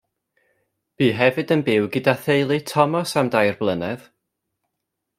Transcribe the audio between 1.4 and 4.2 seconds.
yn byw gyda theulu Thomas am dair blynedd.